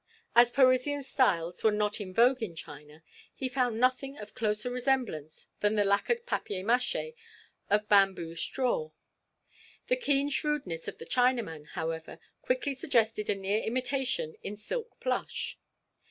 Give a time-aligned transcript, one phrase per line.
[0.33, 3.03] As Parisian styles were not in vogue in China,
[3.35, 6.95] he found nothing of closer resemblance than the lacquered papier mache
[7.69, 8.89] or bamboo straw.
[9.89, 15.59] The keen shrewdness of the Chinaman, however, quickly suggested a near imitation in silk plush.